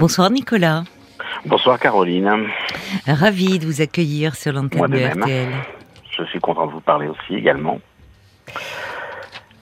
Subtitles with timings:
[0.00, 0.84] Bonsoir Nicolas.
[1.44, 2.48] Bonsoir Caroline.
[3.06, 5.50] Ravi de vous accueillir sur l'antenne de, RTL.
[6.16, 7.78] Je suis content de vous parler aussi également.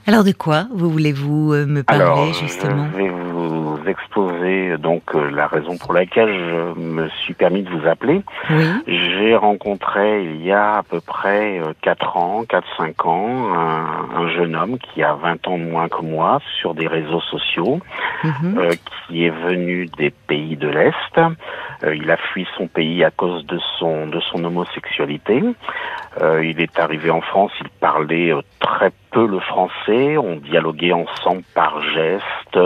[0.06, 5.30] Alors de quoi vous voulez-vous euh, me parler justement Je vais vous exposer donc euh,
[5.30, 8.22] la raison pour laquelle je me suis permis de vous appeler.
[8.51, 8.65] Oui.
[8.87, 14.56] J'ai rencontré il y a à peu près 4 euh, ans, 4-5 ans, un, jeune
[14.56, 17.80] homme qui a 20 ans de moins que moi sur des réseaux sociaux,
[18.24, 18.69] mhm.
[19.06, 21.20] qui est venu des pays de l'Est.
[21.95, 25.42] il a fui son pays à cause de son de son homosexualité.
[26.20, 31.80] il est arrivé en France, il parlait très peu le français, on dialoguait ensemble par
[31.82, 32.59] gestes,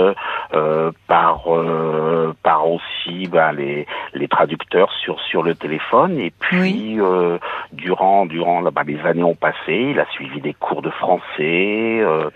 [0.55, 6.99] euh, par euh, par aussi bah, les les traducteurs sur sur le téléphone et puis
[6.99, 7.37] euh,
[7.71, 12.31] durant durant bah, les années ont passé, il a suivi des cours de français, euh,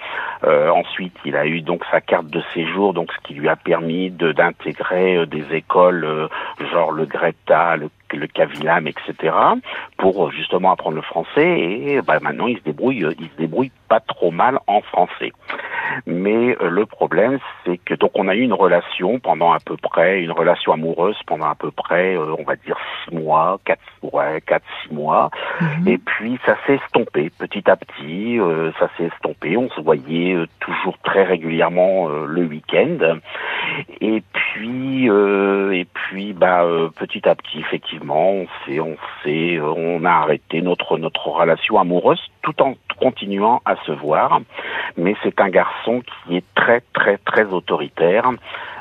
[0.45, 3.57] euh, ensuite il a eu donc sa carte de séjour donc ce qui lui a
[3.57, 6.29] permis de d'intégrer des écoles
[6.71, 9.35] genre le Greta, le le Cavilam, etc.,
[9.97, 11.59] pour justement apprendre le français.
[11.59, 15.32] Et bah, maintenant, il se débrouille, il se débrouille pas trop mal en français.
[16.06, 19.76] Mais euh, le problème, c'est que donc on a eu une relation pendant à peu
[19.76, 23.80] près, une relation amoureuse pendant à peu près, euh, on va dire six mois, quatre,
[24.02, 25.30] ouais, quatre, six mois.
[25.60, 25.88] Mhm.
[25.88, 28.38] Et puis ça s'est estompé petit à petit.
[28.38, 29.57] Euh, ça s'est estompé.
[29.57, 33.18] On se voyait toujours très régulièrement le week-end.
[34.01, 36.64] Et puis, et puis, bah,
[36.96, 42.20] petit à petit, effectivement, on s'est, on s'est, on a arrêté notre notre relation amoureuse
[42.47, 44.41] tout en continuant à se voir.
[44.97, 48.30] Mais c'est un garçon qui est très très très autoritaire.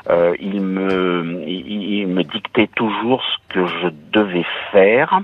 [0.08, 5.20] Euh, il me il, me dictait toujours ce que je devais faire.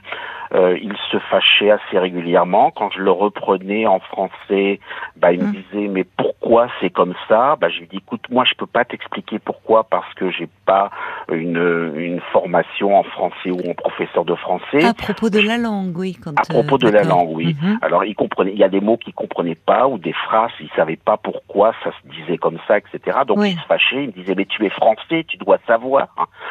[0.54, 2.70] Euh, il se fâchait assez régulièrement.
[2.70, 4.80] Quand je le reprenais en français,
[5.16, 5.52] bah, il me mmh.
[5.52, 7.56] disait mais pourquoi c'est comme ça?
[7.58, 10.90] Bah, Je lui dis écoute, moi je peux pas t'expliquer pourquoi parce que j'ai pas
[11.30, 14.84] une, une formation en français ou en professeur de français.
[14.84, 16.18] À propos de la langue, oui.
[16.22, 17.56] Quand, à propos de la langue, oui.
[17.60, 17.78] Mmh.
[17.80, 20.68] Alors il comprenait, il y a des mots qu'il comprenait pas ou des phrases, il
[20.76, 23.20] savait pas pourquoi ça se disait comme ça, etc.
[23.26, 26.08] Donc il se fâchait, il me disait mais tu es français, tu dois savoir.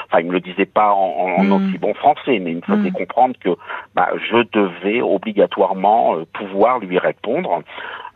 [0.07, 1.51] Enfin il me le disait pas en, en, mmh.
[1.51, 3.49] aussi bon français, mais il me faisait comprendre que
[3.95, 7.61] bah, je devais obligatoirement euh, pouvoir lui répondre.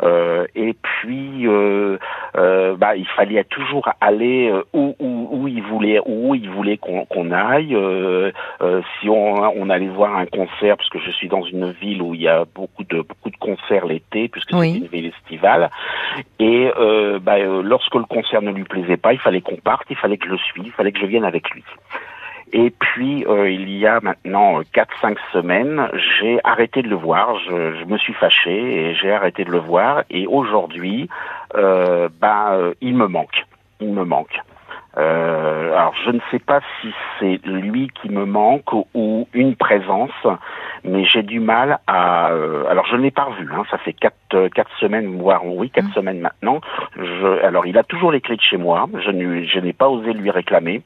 [0.04, 1.98] Euh, et puis, euh,
[2.38, 6.78] euh, bah, il fallait toujours aller euh, où, où, où, il voulait, où il voulait
[6.78, 7.78] qu'on aille.
[9.00, 12.14] si on, on, allait voir un concert, parce que je suis dans une ville où
[12.14, 15.70] il y a beaucoup de beaucoup de concerts l'été, puisque c'est une ville estivale.
[16.40, 16.72] Et
[17.22, 20.26] bah, lorsque le concert ne lui plaisait pas, il fallait qu'on parte, il fallait que
[20.26, 21.64] je le suive, il fallait que je vienne avec lui.
[22.58, 27.38] Et puis, euh, il y a maintenant 4-5 semaines, j'ai arrêté de le voir.
[27.50, 30.04] Je, me suis fâché et j'ai arrêté de le voir.
[30.10, 31.10] Et aujourd'hui,
[31.56, 33.44] euh, euh, il me manque.
[33.82, 34.40] Il me manque.
[34.98, 40.12] Euh, alors, je ne sais pas si c'est lui qui me manque ou une présence,
[40.86, 42.32] mais j'ai du mal à.
[42.32, 43.48] Euh, alors je ne l'ai pas revu.
[43.52, 45.94] Hein, ça fait quatre euh, quatre semaines, voire oui quatre mmh.
[45.94, 46.62] semaines maintenant.
[46.96, 48.88] Je, alors il a toujours les clés de chez moi.
[48.94, 50.82] Je n'ai pas osé lui réclamer.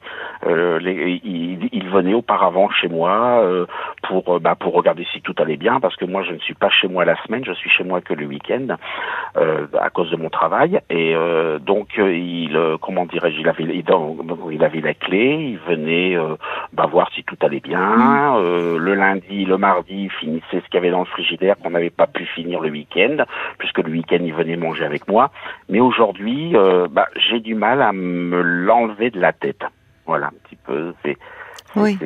[0.46, 3.66] Euh, les, il, il, venait auparavant chez moi euh,
[4.02, 6.54] pour euh, bah, pour regarder si tout allait bien parce que moi je ne suis
[6.54, 7.44] pas chez moi la semaine.
[7.44, 8.76] Je suis chez moi que le week-end
[9.34, 11.14] à cause de mon travail et
[11.60, 13.84] donc il comment dirais-je il avait il,
[14.50, 15.52] il avait la clé.
[15.52, 16.16] Il venait
[16.72, 17.80] bah, voir si tout allait bien.
[17.80, 18.76] Mmh.
[18.76, 21.90] le lundi, le mardi il finissait ce qu'il y avait dans le frigidaire qu'on n'avait
[21.90, 23.24] pas pu finir le week-end,
[23.58, 25.30] puisque le week-end il venait manger avec moi.
[25.68, 29.62] Mais aujourd'hui, euh, bah, j'ai du mal à me l'enlever de la tête.
[30.06, 30.92] Voilà un petit peu.
[31.76, 31.98] oui.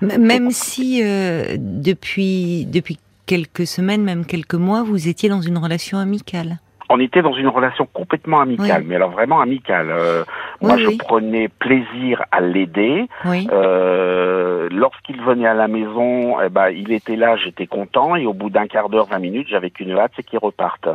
[0.00, 5.98] même si euh, depuis depuis quelques semaines, même quelques mois, vous étiez dans une relation
[5.98, 6.58] amicale
[6.92, 9.88] on était dans une relation complètement amicale, mais alors vraiment amicale.
[9.90, 10.24] Euh,
[10.60, 13.08] moi, je prenais plaisir à l'aider.
[13.26, 18.34] Euh, Lorsqu'il venait à la maison, eh ben, il était là, j'étais content, et au
[18.34, 20.88] bout d'un quart d'heure, vingt minutes, j'avais qu'une hâte, c'est qu'il reparte.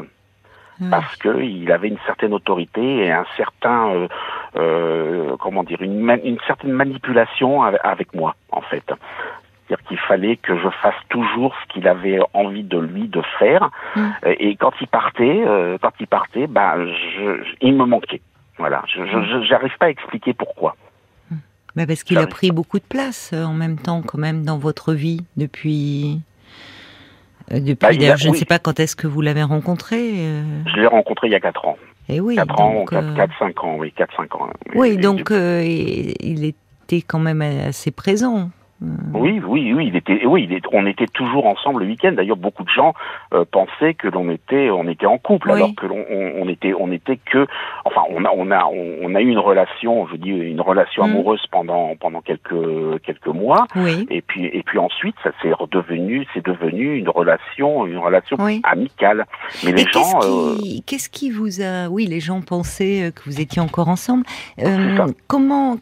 [0.92, 4.08] Parce que il avait une certaine autorité et un certain, euh,
[4.56, 8.94] euh comment dire, une, une certaine manipulation avec moi, en fait.
[9.68, 13.70] C'est-à-dire qu'il fallait que je fasse toujours ce qu'il avait envie de lui de faire.
[13.96, 14.10] Mm.
[14.40, 18.22] Et quand il partait, euh, quand il partait, bah, je, il me manquait.
[18.58, 19.02] Voilà, je
[19.52, 19.78] n'arrive mm.
[19.78, 20.76] pas à expliquer pourquoi.
[21.30, 21.36] Mm.
[21.76, 24.58] Mais parce qu'il a pris beaucoup de place euh, en même temps, quand même, dans
[24.58, 26.22] votre vie depuis.
[27.52, 30.00] Euh, depuis, bah, je ne sais pas quand est-ce que vous l'avez rencontré.
[30.66, 31.78] Je l'ai rencontré il y a 4 ans.
[32.10, 32.36] Et eh oui.
[32.36, 34.50] 4 ans, 4-5 ans, oui, 4-5 ans.
[34.76, 38.50] Oui, donc il était quand même assez présent
[38.80, 42.12] Oui, oui, oui, il était, oui, on était toujours ensemble le week-end.
[42.12, 42.94] D'ailleurs, beaucoup de gens
[43.34, 46.92] euh, pensaient que l'on était, on était en couple, alors que l'on, on, était, on
[46.92, 47.48] était que,
[47.86, 51.10] enfin, on a, on a, on, a eu une relation, je dis une relation mm.
[51.10, 54.06] amoureuse pendant pendant quelques quelques mois, oui.
[54.12, 59.26] et puis et puis ensuite, ça s'est redevenu, c'est devenu une relation, une relation amicale.
[59.66, 60.20] Mais les gens,
[60.86, 64.24] qu'est-ce qui, vous a, oui, les gens pensaient que vous étiez encore ensemble.
[65.26, 65.78] comment,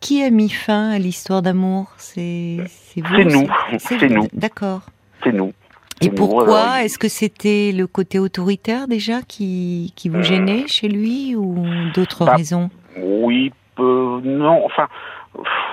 [0.00, 1.86] qui a mis fin à l'histoire d'amour?
[1.96, 3.48] C'est nous.
[3.78, 4.28] C'est nous.
[4.32, 4.82] D'accord.
[5.22, 5.52] C'est nous.
[6.00, 10.88] Et pourquoi Est-ce que c'était le côté autoritaire déjà qui, qui vous gênait euh, chez
[10.88, 14.88] lui ou d'autres bah, raisons Oui, non, enfin,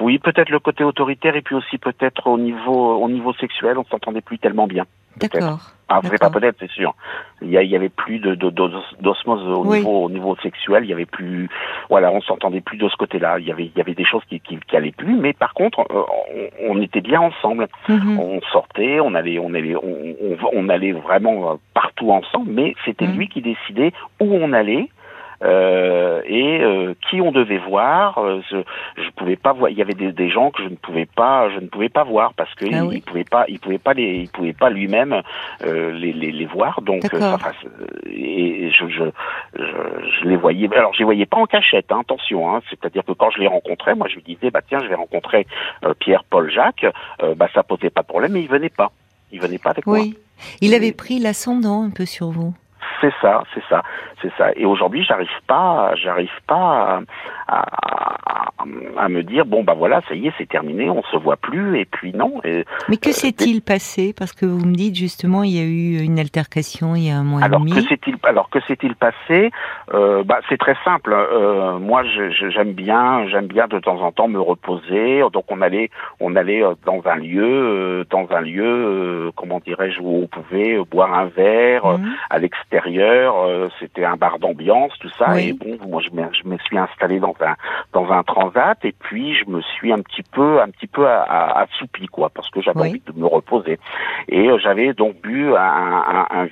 [0.01, 3.85] oui, peut-être le côté autoritaire et puis aussi peut-être au niveau, au niveau sexuel, on
[3.85, 4.85] s'entendait plus tellement bien.
[5.17, 5.74] D'accord.
[5.87, 6.95] Ah, c'est pas peut-être, c'est sûr.
[7.43, 10.83] Il y, y, avait plus de, d'osmose au niveau, au niveau sexuel.
[10.83, 11.47] Il y avait plus,
[11.89, 13.37] voilà, on s'entendait plus de ce côté-là.
[13.39, 15.15] Il y avait, il y avait des choses qui, qui, qui allaient plus.
[15.15, 16.03] Mais par contre, euh,
[16.63, 17.67] on, on, était bien ensemble.
[17.87, 18.19] Mhm.
[18.19, 22.51] On sortait, on allait, on allait, on, on, allait vraiment euh, partout ensemble.
[22.51, 23.17] Mais c'était mhm.
[23.17, 24.89] lui qui décidait où on allait
[25.43, 28.17] euh, et euh, qui on devait voir.
[28.17, 28.57] Euh, je,
[28.97, 29.69] je pouvais pas voir.
[29.69, 32.03] Il y avait des, des, gens que je ne pouvais pas, je ne pouvais pas
[32.03, 35.21] voir parce que ah il, pouvait pas, il pouvait pas les, il pouvait pas lui-même
[35.63, 36.81] euh, les, les, les, voir.
[36.81, 37.51] Donc, enfin,
[38.05, 39.03] et je, je,
[39.57, 39.63] je,
[40.21, 40.69] je, les voyais.
[40.75, 41.91] Alors, je les voyais pas en cachette.
[41.91, 42.53] Hein, attention.
[42.53, 44.95] Hein, C'est-à-dire que quand je les rencontrais, moi, je lui disais, bah tiens, je vais
[44.95, 45.47] rencontrer
[45.99, 46.85] Pierre, Paul, Jacques.
[47.35, 48.91] bah, ça posait pas de problème, mais il venait pas.
[49.31, 50.15] Il venait pas avec oui.
[50.61, 52.53] Il avait pris l'ascendant un peu sur vous.
[53.01, 53.81] C'est ça, c'est ça,
[54.21, 54.51] c'est ça.
[54.55, 57.01] Et aujourd'hui, j'arrive pas, j'arrive pas
[57.47, 57.65] à,
[58.65, 61.79] me dire bon bah voilà, ça y est, c'est terminé, on se voit plus.
[61.79, 62.41] Et puis non.
[62.43, 64.13] Mais que euh, s'est-il passé?
[64.17, 67.17] Parce que vous me dites justement, il y a eu une altercation il y a
[67.17, 67.73] un mois alors, et demi.
[67.73, 69.51] Que s'est-il alors que s'est-il passé?
[69.93, 71.13] Euh, Bah c'est très simple.
[71.13, 75.21] Euh, moi, j'aime bien, j'aime bien de temps en temps me reposer.
[75.33, 75.89] Donc on allait,
[76.19, 81.25] on allait dans un lieu, dans un lieu, comment dirais-je, où on pouvait boire un
[81.25, 82.15] verre mmh.
[82.29, 85.39] à l'extérieur euh, c'était un bar d'ambiance, tout ça.
[85.39, 87.55] Et bon, moi je me, je me, suis installé dans un
[87.93, 88.23] dans un
[88.55, 92.49] transat et puis je me suis un petit peu un petit peu assoupi quoi, parce
[92.49, 93.79] que j'avais envie de me reposer.
[94.29, 96.45] Et euh, j'avais donc bu un, un, un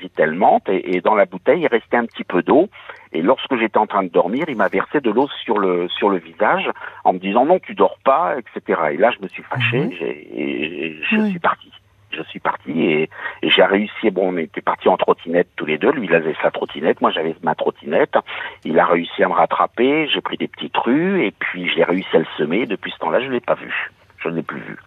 [0.67, 2.69] et, et dans la bouteille il restait un petit peu d'eau.
[3.11, 6.09] Et lorsque j'étais en train de dormir, il m'a versé de l'eau sur le sur
[6.09, 6.69] le visage
[7.03, 8.81] en me disant non, tu dors pas, etc.
[8.94, 9.91] Et là, je me suis fâché mhm.
[10.01, 11.69] et, je suis parti
[12.15, 13.10] je suis parti et,
[13.44, 14.10] j'ai réussi.
[14.12, 15.92] Bon, on était parti en trottinette tous les deux.
[15.92, 18.15] Lui, il avait sa trottinette, moi j'avais ma trottinette.
[18.63, 20.07] Il a réussi à me rattraper.
[20.07, 22.65] J'ai pris des petites rues et puis j'ai réussi à le semer.
[22.65, 23.92] Depuis ce temps-là, je l'ai pas vu.
[24.18, 24.77] Je ne l'ai plus vu.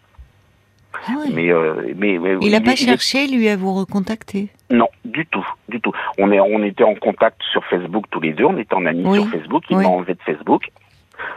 [1.08, 4.48] Ah mais, euh, mais, il n'a pas cherché lui à vous recontacter?
[4.70, 5.92] Non, du tout, du tout.
[6.16, 8.44] On est, on était en contact sur Facebook tous les deux.
[8.44, 9.64] On était en amis sur Facebook.
[9.68, 10.70] Il m'a enlevé de Facebook.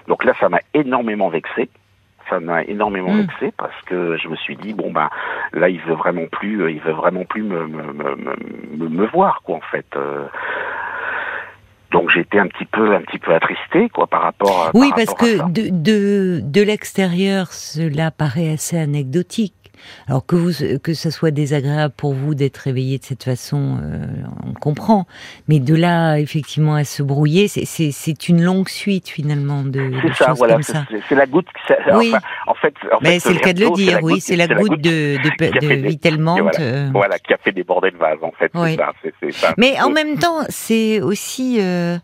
[0.08, 1.70] Donc là, ça m'a énormément vexé
[2.30, 3.22] ça m'a énormément hmm.
[3.22, 5.10] vexé parce que je me suis dit bon ben
[5.54, 9.42] là il veut vraiment plus euh, il veut vraiment plus me me, me, me voir
[9.44, 10.26] quoi en fait euh.
[11.92, 15.14] donc j'étais un petit peu un petit peu attristé quoi par rapport à oui parce
[15.14, 19.54] que de de, de l'extérieur cela paraît assez anecdotique
[20.08, 24.06] alors que vous, que ça soit désagréable pour vous d'être réveillé de cette façon, euh,
[24.46, 25.06] on comprend.
[25.48, 30.56] Mais de là, effectivement, à se brouiller, c'est une longue suite finalement de, choses voilà,
[30.56, 30.86] comme ça.
[31.08, 31.48] C'est la goutte.
[31.94, 32.14] Oui.
[32.48, 34.00] en fait, mais c'est le cas de le dire.
[34.02, 36.90] Oui, c'est la, goutte de, de, euh.
[36.94, 38.18] Voilà, qui a fait déborder le vase.
[38.22, 41.98] En fait, ça, Mais en même temps, c'est aussi euh,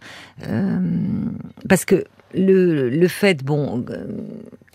[1.67, 3.85] parce que le, le fait, bon,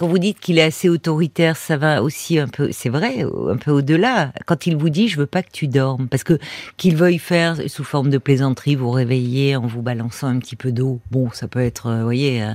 [0.00, 3.59] quand vous dites qu'il est assez autoritaire, ça va aussi un peu, c'est vrai, un
[3.59, 4.33] peu au-delà.
[4.47, 6.38] Quand il vous dit, je veux pas que tu dormes, parce que
[6.78, 10.73] qu'il veuille faire sous forme de plaisanterie, vous réveiller en vous balançant un petit peu
[10.73, 12.54] d'eau, bon, ça peut être, euh, vous voyez, euh,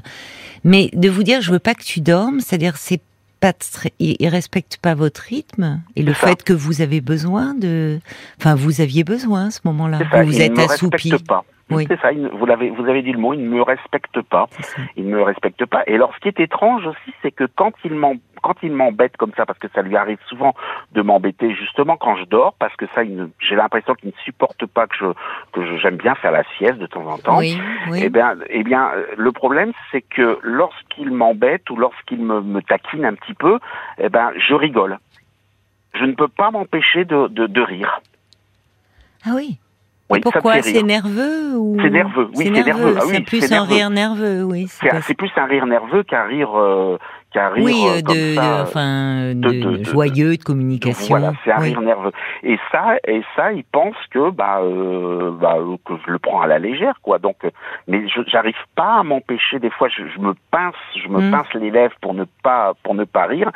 [0.64, 3.02] mais de vous dire, je veux pas que tu dormes, c'est-à-dire, c'est
[3.40, 3.54] pas,
[4.00, 8.00] il, respecte pas votre rythme et le fait que vous avez besoin de,
[8.40, 11.14] enfin, vous aviez besoin à ce moment-là, vous vous êtes assoupi.
[11.28, 11.46] Pas.
[11.72, 11.86] Oui.
[11.88, 14.48] C'est ça, vous l'avez, vous avez dit le mot, il ne me respecte pas.
[14.96, 15.84] Il ne me respecte pas.
[15.88, 18.00] Et alors, ce qui est étrange aussi, c'est que quand il
[18.44, 20.54] quand il m'embête comme ça, parce que ça lui arrive souvent
[20.92, 23.02] de m'embêter justement quand je dors, parce que ça,
[23.40, 25.06] j'ai l'impression qu'il ne supporte pas que je,
[25.54, 27.40] que j'aime bien faire la sieste de temps en temps.
[27.40, 28.02] Oui, oui.
[28.04, 33.06] Eh bien, eh bien, le problème, c'est que lorsqu'il m'embête ou lorsqu'il me, me taquine
[33.06, 33.58] un petit peu,
[33.98, 35.00] eh ben, je rigole.
[35.96, 38.02] Je ne peux pas m'empêcher de, de, de rire.
[39.26, 39.58] Ah oui.
[40.10, 42.96] Oui, Pourquoi C'est nerveux ou C'est nerveux, oui, c'est nerveux.
[43.08, 44.68] c'est ah plus un rire nerveux, oui.
[45.02, 46.98] C'est plus un rire nerveux qu'un rire euh,
[47.36, 50.44] qui arrive oui, euh, comme de, ça, de- enfin, de- de- de- de- joyeux, de
[50.44, 51.18] communication.
[51.18, 51.68] Voilà, c'est un Oui.
[51.72, 52.12] rire nerveux.
[52.44, 56.40] Et ça, et ça, il pense que bah, euh, bah euh, que je le prends
[56.40, 57.20] à la légère, quoi.
[57.20, 57.50] Donc, euh,
[57.90, 59.60] mais j'arrive pas à m'empêcher.
[59.60, 61.32] Des fois, je, je me pince, je me Mm.
[61.32, 63.52] pince les lèvres pour ne pas pour ne pas rire.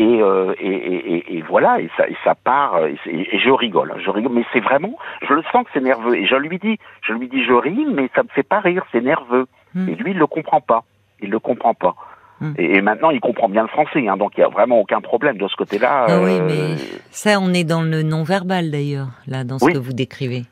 [0.00, 2.78] Et euh, et, et, et- et voilà, et ça et ça part.
[2.84, 2.96] Et,
[3.38, 4.32] je rigole, je rigole.
[4.32, 4.96] Mais c'est vraiment,
[5.28, 6.16] je le sens que c'est nerveux.
[6.16, 8.82] Et je lui dis, je lui dis, je ris, mais ça me fait pas rire,
[8.90, 9.46] c'est nerveux.
[9.76, 9.88] Mm.
[9.88, 10.82] Et lui, il le comprend pas.
[11.22, 11.94] Il le comprend pas.
[12.40, 12.52] Mm.
[12.58, 15.00] Et, et maintenant, il comprend bien le français, hein, donc il y a vraiment aucun
[15.00, 16.06] problème de ce côté-là.
[16.08, 19.72] Ah oui, euh, mais ça, on est dans le non-verbal d'ailleurs, là, dans ce Oui.
[19.74, 20.44] que vous décrivez.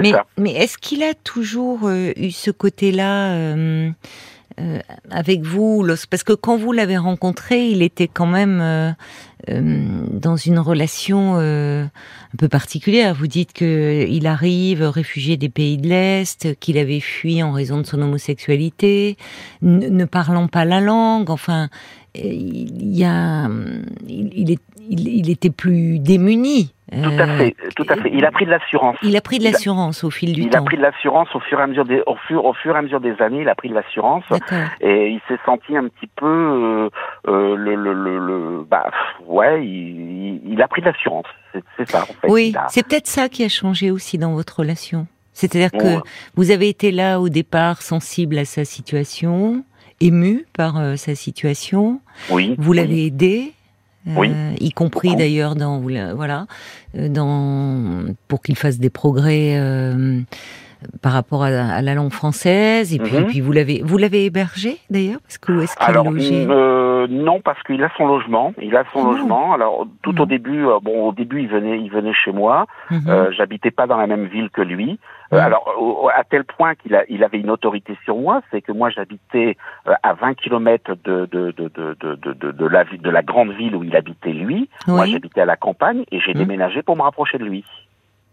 [0.00, 3.54] Mais, mais est-ce qu'il a toujours euh, eu ce côté-là
[4.58, 8.90] euh, avec vous Parce que quand vous l'avez rencontré, il était quand même euh,
[9.50, 13.14] euh, dans une relation euh, un peu particulière.
[13.14, 17.78] Vous dites que il arrive réfugié des pays de l'Est, qu'il avait fui en raison
[17.78, 19.16] de son homosexualité,
[19.62, 21.30] ne, parlant pas la langue.
[21.30, 21.68] Enfin,
[22.16, 23.48] euh, il y a,
[24.08, 26.72] il, est, il était plus démuni.
[26.92, 28.10] Tout à Euh, fait, tout à fait.
[28.12, 28.96] Il a pris de l'assurance.
[29.02, 30.60] il a pris de Il l'assurance au fil du Il temps.
[30.60, 32.78] a pris de l'assurance au fur et à mesure des, au fur, au fur et
[32.78, 33.40] à mesure des années.
[33.42, 34.58] Il a pris de l'assurance D'accord.
[34.80, 36.88] et il s'est senti un petit peu, euh,
[37.26, 38.90] euh, le, le, le, le- bah,
[39.26, 39.70] ouais, il,
[40.46, 41.26] il- il a pris de l'assurance.
[41.76, 42.02] C'est, ça.
[42.02, 42.28] En fait.
[42.28, 45.06] Oui, Il a- c'est peut-être ça qui a changé aussi dans votre relation.
[45.32, 46.00] C'est-à-dire que Ouais.
[46.36, 49.64] vous avez été là au départ sensible à sa situation,
[50.00, 52.00] ému par euh, sa situation.
[52.30, 52.54] oui.
[52.58, 52.76] Vous oui.
[52.76, 53.10] l'avez
[54.06, 54.30] aidé, euh, Oui.
[54.60, 56.46] y compris d'ailleurs dans voilà,
[56.96, 60.20] euh, dans pour qu'il fasse des progrès euh,
[61.02, 62.94] par rapport à, à la langue française.
[62.94, 63.26] Et puis, Mhm.
[63.26, 66.85] puis vous l'avez vous l'avez hébergé d'ailleurs parce que où est-ce qu'il Alors logeait euh,
[67.08, 69.52] non parce qu'il a son logement, il a son Ah logement.
[69.54, 72.66] Alors tout au début, euh, bon au début il venait, il venait chez moi.
[72.90, 73.00] Mhm.
[73.08, 74.98] Euh, J'habitais pas dans la même ville que lui.
[75.32, 75.42] Euh, Mhm.
[75.44, 78.90] alors à tel point qu'il a, il avait une autorité sur moi, c'est que moi
[78.90, 79.56] j'habitais
[79.88, 83.10] euh, à 20 kilomètres de de, de, de, de, de, de, de la ville, de
[83.10, 84.68] la grande ville où il habitait lui.
[84.86, 86.38] Moi j'habitais à la campagne et j'ai Mhm.
[86.40, 87.64] déménagé pour me rapprocher de lui.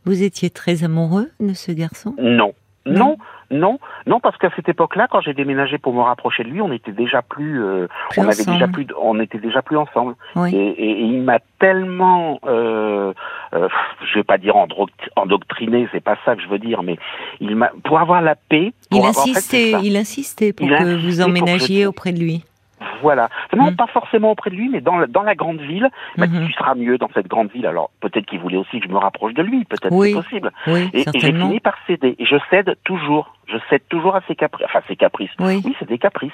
[0.05, 2.13] Vous étiez très amoureux de ce garçon?
[2.19, 2.53] Non.
[2.85, 3.15] Non.
[3.51, 6.71] Non, non, parce qu'à cette époque-là, quand j'ai déménagé pour me rapprocher de lui, on
[6.71, 10.15] était déjà plus, euh, Plus on avait déjà plus, on était déjà plus ensemble.
[10.35, 10.55] Oui.
[10.55, 13.13] Et, et- et il m'a tellement, euh,
[13.53, 13.67] euh,
[14.05, 14.55] je vais pas dire
[15.15, 16.97] endoctriné, c'est pas ça que je veux dire, mais
[17.39, 20.65] il m'a, pour avoir la paix, pour Il avoir- en fait, insistait, il insistait pour
[20.65, 22.43] Il que insistait vous que emménagiez je- auprès de lui.
[23.03, 23.29] Voilà.
[23.55, 23.75] Non, Mm.
[23.75, 25.87] pas forcément auprès de lui, mais dans la, dans la grande ville.
[26.17, 26.47] Il m'a dit, Mhm.
[26.47, 27.67] tu seras mieux dans cette grande ville.
[27.67, 29.65] Alors, peut-être qu'il voulait aussi que je me rapproche de lui.
[29.65, 30.09] Peut-être Oui.
[30.15, 30.51] c'est possible.
[30.67, 32.15] Oui, Et, et j'ai fini par céder.
[32.17, 33.35] Et je cède toujours.
[33.45, 34.65] Je cède toujours à ses caprices.
[34.69, 35.29] Enfin, ses caprices.
[35.39, 35.61] Oui.
[35.65, 36.31] Oui, c'est des caprices.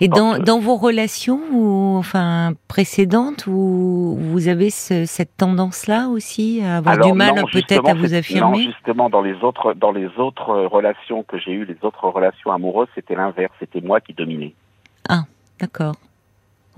[0.00, 6.08] Et dans, euh, dans vos relations, ou, enfin précédentes, où vous avez ce- cette tendance-là
[6.08, 9.72] aussi à avoir Alors, du mal peut-être à vous affirmer Non, justement, dans les autres,
[9.74, 13.52] dans les autres relations que j'ai eues, les autres relations amoureuses, c'était l'inverse.
[13.60, 14.52] C'était moi qui dominais.
[15.60, 15.94] D'accord.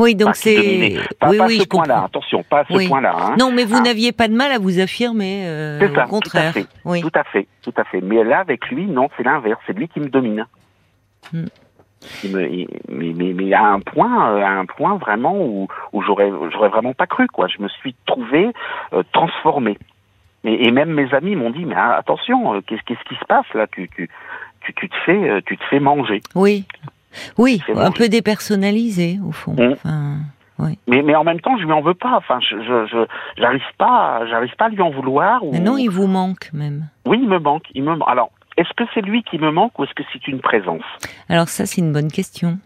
[0.00, 0.97] Oui, donc c'est.
[1.21, 2.04] Pas, oui, pas oui, ce point-là.
[2.07, 2.88] Attention, pas à ce Oui.
[2.88, 3.14] point-là.
[3.16, 3.37] Hein.
[3.38, 3.83] Non, mais vous Ah.
[3.83, 5.45] n'aviez pas de mal à vous affirmer.
[5.47, 6.52] euh, ça, au contraire.
[6.52, 6.66] tout à fait.
[6.85, 7.00] Oui.
[7.02, 8.00] Tout à fait, tout à fait.
[8.00, 9.61] Mais là, avec lui, non, c'est l'inverse.
[9.66, 10.47] C'est lui qui me domine.
[11.33, 11.45] Hmm.
[12.25, 15.69] Il me, il- mais, mais, mais à un point, euh, à un point vraiment où,
[15.92, 17.47] où j'aurais, j'aurais vraiment pas cru, quoi.
[17.49, 18.49] Je me suis trouvé
[18.95, 19.76] euh, transformé.
[20.45, 23.25] Et, et même mes amis m'ont dit, mais ah, attention, euh, qu'est-ce, qu'est-ce qui se
[23.26, 23.66] passe là?
[23.66, 24.09] Tu, tu,
[24.62, 26.23] tu, tu te fais, tu te fais manger.
[26.35, 26.64] Oui.
[27.38, 29.52] Oui, un peu dépersonnalisé au fond.
[29.52, 29.73] Mm.
[29.73, 30.17] Enfin,
[30.59, 30.79] oui.
[30.87, 32.17] Mais, mais en même temps, je lui en veux pas.
[32.17, 33.07] Enfin, je, je, je-
[33.40, 35.43] j'arrive pas, j'arrive pas à lui en vouloir.
[35.45, 35.52] Ou...
[35.52, 36.88] Mais non, il vous manque même.
[37.07, 37.64] Oui, il me manque.
[37.75, 37.97] Il me.
[38.09, 40.83] Alors, est-ce que c'est lui qui me manque ou est-ce que c'est une présence?
[41.29, 42.59] Alors ça, c'est une bonne question.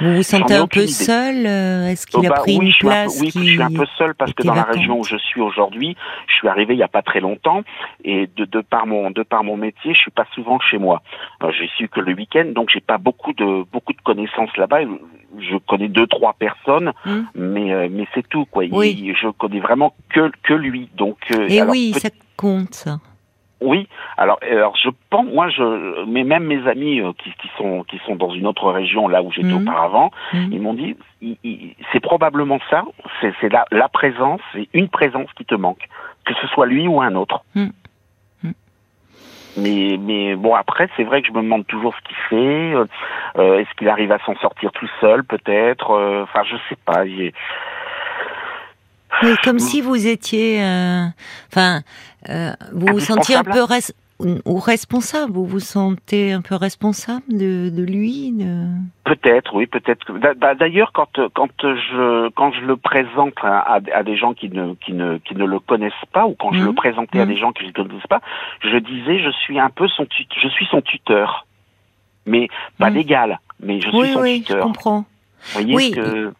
[0.00, 0.88] Vous vous sentez un peu idée.
[0.92, 3.18] seul euh, Est-ce qu'il Oh, a bah, pris oui, une je suis un peu- place
[3.20, 3.38] oui, qui...
[3.46, 5.96] je suis un peu seul parce que dans la région où je suis aujourd'hui,
[6.28, 7.62] je suis arrivé il y a pas très longtemps
[8.04, 11.02] et de, de par mon de par mon métier, je suis pas souvent chez moi.
[11.42, 14.80] Euh, je suis que le week-end, donc j'ai pas beaucoup de beaucoup de connaissances là-bas.
[15.38, 17.22] Je connais deux trois personnes, Hmm.
[17.34, 18.64] mais euh, mais c'est tout quoi.
[18.64, 19.12] Il- Oui.
[19.20, 20.88] je connais vraiment que que lui.
[20.96, 22.98] Donc euh, Et alors, oui, ça compte, ça.
[23.60, 27.82] Oui, alors, alors je pense, moi, je, mais même mes amis euh, qui, qui sont
[27.84, 29.62] qui sont dans une autre région, là où j'étais Mhm.
[29.68, 30.48] auparavant, Mhm.
[30.52, 30.96] ils m'ont dit,
[31.92, 32.84] c'est probablement ça,
[33.20, 35.88] c'est c'est la, la présence, c'est une présence qui te manque,
[36.24, 37.42] que ce soit lui ou un autre.
[37.54, 37.72] Mhm.
[39.56, 42.74] Mais, mais bon, après, c'est vrai que je me demande toujours ce qu'il fait.
[42.74, 42.84] euh,
[43.38, 47.04] euh, Est-ce qu'il arrive à s'en sortir tout seul, peut-être euh, Enfin, je sais pas.
[49.22, 51.06] Oui, comme si vous étiez, euh,
[51.50, 51.80] enfin,
[52.28, 55.32] euh, vous vous sentiez un peu res- ou responsable.
[55.32, 58.32] Vous vous sentez un peu responsable de, de lui.
[58.32, 58.66] De...
[59.04, 60.12] Peut-être, oui, peut-être.
[60.58, 64.92] D'ailleurs, quand quand je quand je le présente à, à- des gens qui ne qui
[64.92, 67.32] ne qui ne le connaissent pas, ou quand je le présentais à Mhm.
[67.32, 68.20] des gens qui ne le connaissent pas,
[68.60, 70.06] je disais je suis un peu son
[70.42, 71.46] je suis son tuteur,
[72.26, 72.48] mais
[72.78, 72.96] pas Mhm.
[72.96, 74.72] légal, mais je suis Oui, son oui, je tuteur.
[75.56, 75.94] Oui,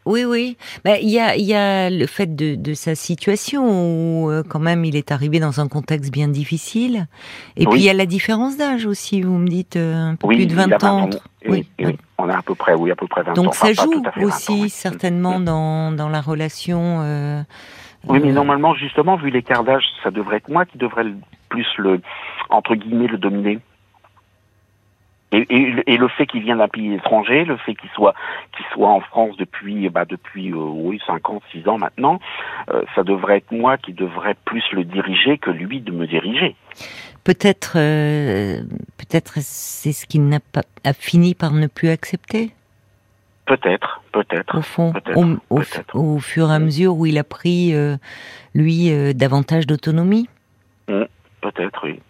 [0.07, 0.57] oui, oui.
[0.85, 4.59] Bah, il y, a, y a le fait de, de sa situation où euh, quand
[4.59, 7.07] même il est arrivé dans un contexte bien difficile.
[7.57, 9.23] Et puis il y a la différence d'âge aussi.
[9.23, 11.11] Vous me dites un peu plus de 20, ans.
[11.47, 13.43] Oui, oui, on a à peu près, oui, à peu près 20 Donc ans.
[13.45, 17.01] Donc ça joue aussi certainement dans, dans la relation.
[17.03, 17.43] Euh,
[18.09, 21.05] oui, mais euh, normalement, justement, vu l'écart d'âge, ça devrait être moi qui devrais
[21.49, 22.01] plus le
[22.51, 23.61] entre guillemets le dominer.
[25.31, 25.47] Et,
[25.87, 28.15] et, le fait qu'il vienne d'un pays étranger, le fait qu'il soit
[28.57, 32.19] qu'il soit en France depuis bah depuis euh, oui cinq ans, six ans maintenant,
[32.71, 36.57] euh, ça devrait être moi qui devrais plus le diriger que lui de me diriger.
[37.25, 38.63] Peut-être euh,
[38.97, 42.53] peut-être c'est ce qu'il n'a pas a fini par ne plus accepter?
[43.45, 44.57] Peut-être, peut-être.
[44.57, 45.61] Au fond, au,
[45.95, 47.75] au, fur et à mesure où il a pris
[48.55, 50.29] lui davantage d'autonomie?
[50.89, 51.05] Mmh,
[51.41, 52.01] peut-être, oui.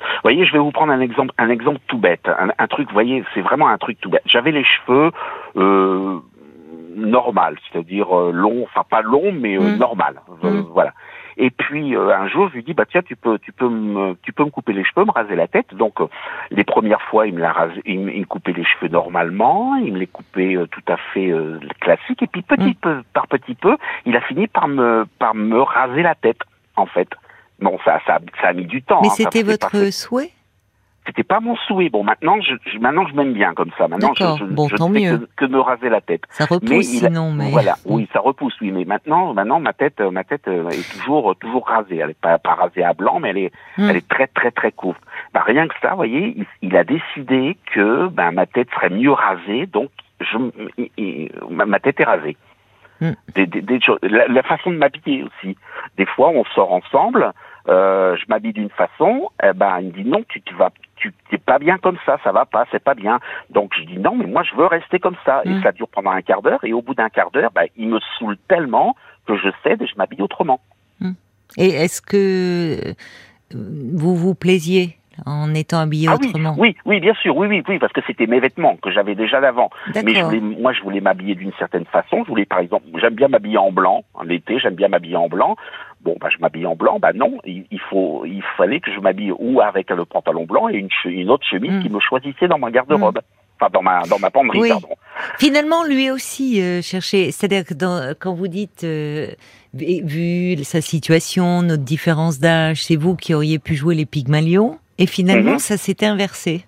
[0.00, 2.88] Vous voyez, je vais vous prendre un exemple, un exemple tout bête, un, truc.
[2.88, 4.22] Vous voyez, c'est vraiment un truc tout bête.
[4.26, 5.10] J'avais les cheveux
[5.56, 6.18] euh,
[6.96, 9.78] normal, c'est-à-dire euh, longs, enfin pas longs, mais euh, mmh.
[9.78, 10.20] normal.
[10.44, 10.66] Euh, mmh.
[10.72, 10.92] Voilà.
[11.36, 14.14] Et puis euh, un jour, je lui dis bah tiens, tu peux, tu peux me,
[14.22, 15.74] tu peux me couper les cheveux, me raser la tête.
[15.74, 15.98] Donc
[16.50, 19.98] les premières fois, il me l'a rasé, il, me coupait les cheveux normalement, il me
[19.98, 21.32] les coupait tout à fait
[21.80, 22.22] classique.
[22.22, 22.74] Et puis petit mmh.
[22.74, 26.40] peu par petit peu, il a fini par me, par me raser la tête,
[26.76, 27.08] en fait.
[27.60, 29.00] Bon, ça, ça, ça a mis du temps.
[29.02, 30.32] Mais hein, c'était votre souhait?
[31.06, 31.88] C'était pas mon souhait.
[31.88, 33.88] Bon, maintenant, je, maintenant, je m'aime bien comme ça.
[33.88, 35.26] Maintenant, je, je, bon, je tant mieux.
[35.36, 36.22] Que, me raser la tête.
[36.30, 38.70] Ça repousse, mais sinon, mais voilà, oui, ça repousse, oui.
[38.70, 41.96] Mais maintenant, maintenant, ma tête, ma tête euh, est toujours, toujours rasée.
[41.96, 43.88] Elle est pas, pas rasée à blanc, mais elle est, hmm.
[43.88, 45.00] elle est très, très, très courte.
[45.32, 49.12] Bah, rien que ça, vous voyez, il, a décidé que, ben, ma tête serait mieux
[49.12, 49.90] rasée, donc,
[50.20, 50.36] je,
[51.48, 52.36] ma, tête est rasée.
[53.00, 53.12] Hmm.
[53.34, 55.56] Des, des, des, la, la façon de m'habiller aussi.
[55.96, 57.32] Des fois, on sort ensemble.
[57.70, 61.12] Euh, je m'habille d'une façon, eh ben il me dit non, tu, tu vas, tu
[61.30, 63.20] t'es pas bien comme ça, ça va pas, c'est pas bien.
[63.50, 65.42] Donc je dis non, mais moi je veux rester comme ça.
[65.44, 65.62] Et mm.
[65.62, 66.64] ça dure pendant un quart d'heure.
[66.64, 68.96] Et au bout d'un quart d'heure, ben, il me saoule tellement
[69.26, 70.60] que je cède et je m'habille autrement.
[70.98, 71.12] Mm.
[71.58, 72.94] Et est-ce que
[73.54, 74.96] vous vous plaisiez
[75.26, 76.54] en étant habillé ah autrement?
[76.58, 79.40] Oui, oui, bien sûr, oui, oui, oui, parce que c'était mes vêtements que j'avais déjà
[79.40, 79.70] d'avant.
[79.94, 82.24] Mais je voulais, moi, je voulais m'habiller d'une certaine façon.
[82.24, 84.58] Je voulais, par exemple, j'aime bien m'habiller en blanc en été.
[84.58, 85.56] J'aime bien m'habiller en blanc.
[86.02, 86.98] Bon, bah, je m'habille en blanc.
[86.98, 90.76] Bah non, il, faut, il fallait que je m'habille ou avec le pantalon blanc et
[90.76, 91.82] une, une autre chemise hmm.
[91.82, 93.18] qui me choisissait dans ma garde-robe.
[93.18, 93.60] Hmm.
[93.60, 94.88] Enfin, dans ma dans ma penderie, pardon.
[95.38, 97.30] Finalement, lui aussi euh, cherchait.
[97.30, 99.26] C'est-à-dire que dans, quand vous dites euh,
[99.74, 105.06] vu sa situation, notre différence d'âge, c'est vous qui auriez pu jouer les Pygmalions, et
[105.06, 105.58] finalement, mhm.
[105.58, 106.64] ça s'est inversé.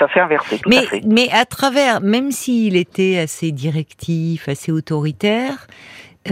[0.00, 1.00] Ça s'est inversé, tout mais, à fait.
[1.06, 5.68] Mais à travers, même s'il était assez directif, assez autoritaire,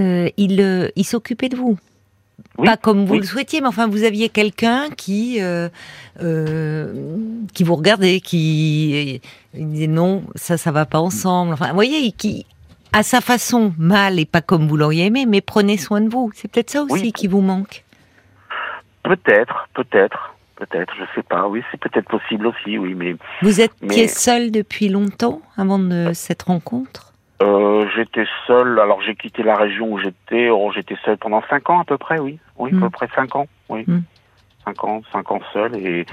[0.00, 1.78] euh, il, il s'occupait de vous
[2.64, 5.68] pas comme vous le souhaitiez, mais enfin, vous aviez quelqu'un qui euh,
[6.22, 6.92] euh,
[7.54, 9.20] qui vous regardait, qui
[9.54, 11.52] disait non, ça, ça va pas ensemble.
[11.52, 12.46] Enfin, vous voyez, qui
[12.92, 16.30] à sa façon mal et pas comme vous l'auriez aimé, mais prenez soin de vous.
[16.34, 17.84] C'est peut-être ça aussi qui vous manque.
[19.02, 21.46] Peut-être, peut-être, peut-être, je sais pas.
[21.46, 23.16] Oui, c'est peut-être possible aussi, oui, mais.
[23.42, 23.72] Vous êtes
[24.08, 27.09] seul depuis longtemps avant de cette rencontre?
[27.42, 28.78] Euh, j'étais seul.
[28.78, 30.50] Alors j'ai quitté la région où j'étais.
[30.50, 32.38] Oh, j'étais seul pendant cinq ans à peu près, oui.
[32.56, 32.90] Oui, à peu mm.
[32.90, 33.46] près cinq ans.
[33.68, 34.00] Oui, mm.
[34.64, 35.76] cinq ans, cinq ans seul.
[35.76, 36.06] Et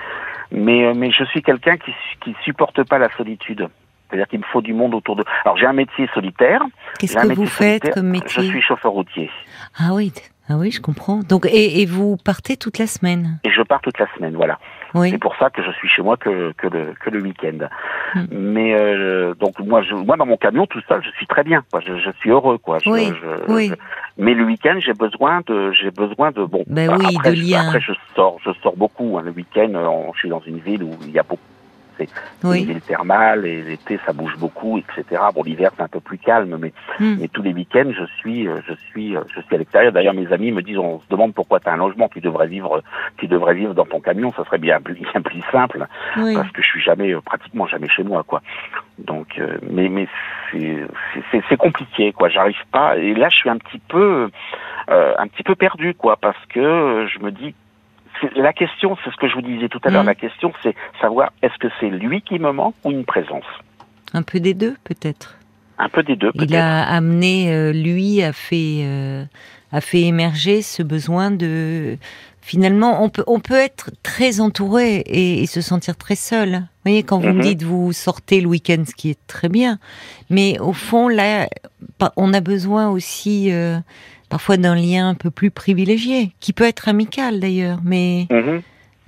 [0.51, 1.91] mais euh, mais je suis quelqu'un qui
[2.23, 3.67] qui supporte pas la solitude.
[4.09, 5.25] C'est-à-dire qu'il me faut du monde autour de.
[5.43, 6.61] Alors j'ai un métier solitaire.
[6.99, 9.29] Qu'est-ce que vous faites comme métier Je suis chauffeur routier.
[9.77, 10.13] Ah oui,
[10.49, 11.19] ah oui, je comprends.
[11.19, 14.59] Donc et, et vous partez toute la semaine Et je pars toute la semaine, voilà.
[14.93, 17.67] C'est pour ça que je suis chez moi que, que le, que le week-end.
[18.15, 18.25] Hmm.
[18.31, 21.63] Mais euh, donc moi, je, moi dans mon camion tout seul, je suis très bien.
[21.69, 21.81] Quoi.
[21.85, 22.79] Je, je suis heureux, quoi.
[22.83, 23.11] Je, oui,
[23.47, 23.71] oui.
[24.17, 26.63] mais le week-end, j'ai besoin de, j'ai besoin de bon.
[26.67, 27.67] Ben oui, après, de lien.
[27.67, 29.17] Après, je sors, je sors beaucoup.
[29.17, 31.41] Hein, le week-end, je suis dans une ville où il y a beaucoup
[31.97, 32.09] c'est
[32.43, 32.79] oui.
[32.87, 35.21] thermale et l'été ça bouge beaucoup, etc.
[35.33, 37.17] Bon, l'hiver c'est un peu plus calme, mais, hmm.
[37.19, 39.91] mais tous les week-ends je suis, euh, je suis, euh, je suis à l'extérieur.
[39.91, 42.47] D'ailleurs, mes amis me disent, on se demande pourquoi tu as un logement, tu devrais
[42.47, 42.81] vivre,
[43.17, 46.67] tu devrais vivre dans ton camion, ça serait bien, bien plus simple, parce que je
[46.67, 48.41] suis jamais, euh, pratiquement jamais chez moi, quoi.
[48.97, 50.07] Donc, mais mais
[51.31, 52.29] c'est compliqué, quoi.
[52.29, 52.97] J'arrive pas.
[52.97, 54.29] Et là, je suis un petit peu,
[54.87, 57.53] un petit peu perdu, quoi, parce que je me dis
[58.35, 60.07] la question, c'est ce que je vous disais tout à l'heure, mm.
[60.07, 63.45] la question c'est savoir est-ce que c'est lui qui me manque ou une présence?
[64.13, 65.37] Un peu des deux peut-être.
[65.77, 66.49] Un peu des deux peut-être.
[66.49, 69.25] Il a amené, euh, lui a fait, euh,
[69.71, 71.97] a fait émerger ce besoin de...
[72.47, 76.51] Finalement, on peut, on peut être très entouré et, se sentir très seul.
[76.51, 77.41] Vous voyez, quand vous me mm-hmm.
[77.41, 79.79] dites vous sortez le week-end, ce qui est très bien,
[80.29, 81.49] mais au fond, là,
[82.15, 83.51] on a besoin aussi...
[83.51, 83.79] Euh,
[84.29, 88.61] parfois d'un lien un peu plus privilégié, qui peut être amical d'ailleurs, mais mhm.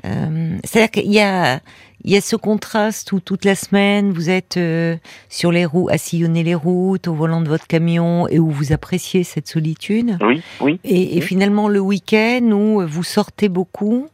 [0.06, 1.60] euh, c'est-à-dire qu'il y a
[2.04, 4.96] il y a ce contraste où toute la semaine vous êtes euh,
[5.28, 8.72] sur les roues, à sillonner les routes, au volant de votre camion et où vous
[8.72, 10.18] appréciez cette solitude.
[10.22, 10.80] Oui, oui.
[10.84, 14.08] Et, finalement le week-end où vous sortez beaucoup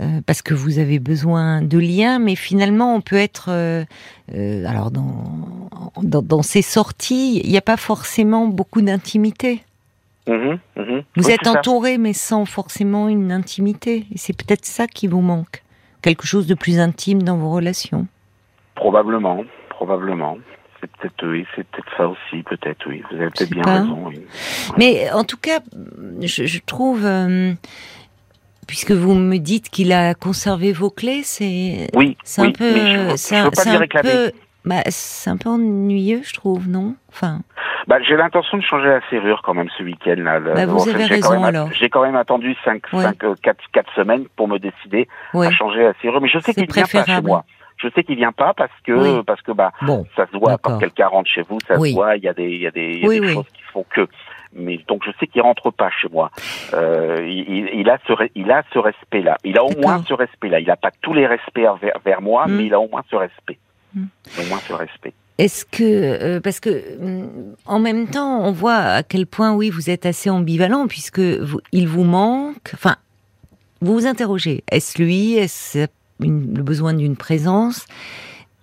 [0.00, 3.84] euh, parce que vous avez besoin de liens, mais finalement on peut être euh,
[4.66, 5.68] alors dans,
[6.02, 9.62] dans, dans ces sorties, il n'y a pas forcément beaucoup d'intimité.
[10.28, 11.02] Mhm, mhm.
[11.16, 14.06] Vous êtes entouré, mais sans forcément une intimité.
[14.12, 15.62] Et c'est peut-être ça qui vous manque.
[16.06, 18.06] Quelque chose de plus intime dans vos relations.
[18.76, 20.38] Probablement, probablement.
[20.80, 23.02] C'est peut-être oui, c'est peut-être ça aussi, peut-être oui.
[23.10, 24.12] Vous avez peut-être bien raison.
[24.78, 25.58] Mais en tout cas,
[26.20, 27.54] je, trouve, euh,
[28.68, 33.34] puisque vous me dites qu'il a conservé vos clés, c'est oui, c'est un peu, c'est
[33.34, 34.30] un, peu,
[34.66, 36.96] bah, c'est un peu ennuyeux, je trouve, non?
[37.08, 37.38] Enfin.
[37.86, 40.16] Bah, j'ai l'intention de changer la serrure quand même ce week-end.
[40.18, 40.40] Là.
[40.40, 41.70] Bah, vous avez raison alors.
[41.72, 45.92] J'ai quand même attendu 5, 5 4, 4 semaines pour me décider à changer la
[46.02, 46.20] serrure.
[46.20, 47.44] Mais je sais qu'il vient pas chez moi.
[47.76, 49.70] Je sais qu'il vient pas parce que parce que bah
[50.16, 52.16] ça se voit quand quelqu'un rentre chez vous, ça se voit.
[52.16, 54.08] Il y a des il y a des, y a des choses qui font que.
[54.52, 56.30] Mais donc je sais qu'il rentre pas chez moi.
[56.72, 59.36] Euh, il, il, a ce il a ce respect là.
[59.44, 60.58] Il a au moins ce respect là.
[60.58, 62.56] Il a pas tous les respects vers, vers moi, mm.
[62.56, 63.58] mais il a au moins ce respect.
[63.96, 65.12] Au moins ce respect.
[65.38, 67.28] Est-ce que euh, parce que mm,
[67.66, 71.20] en même temps, on voit à quel point oui vous êtes assez ambivalent puisque
[71.72, 72.70] il vous manque.
[72.74, 72.96] Enfin,
[73.80, 74.64] vous vous interrogez.
[74.70, 75.34] Est-ce lui?
[75.34, 75.86] Est-ce
[76.20, 77.86] le besoin d'une présence?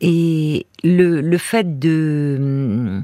[0.02, 3.04] Et le, le fait de mm,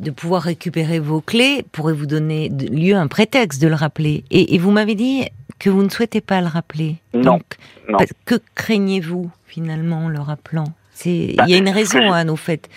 [0.00, 4.24] de pouvoir récupérer vos clés pourrait vous donner lieu à un prétexte de le rappeler.
[4.30, 5.26] Et, vous m'avez dit
[5.58, 6.96] que vous ne souhaitez pas le rappeler.
[7.14, 7.22] Non.
[7.22, 7.44] Donc,
[7.88, 7.98] non.
[8.24, 10.72] que craignez-vous finalement en le rappelant?
[11.02, 12.68] C'est il y a une raison à nos faits